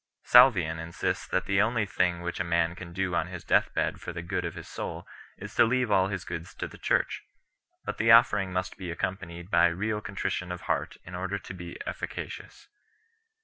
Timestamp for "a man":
2.39-2.73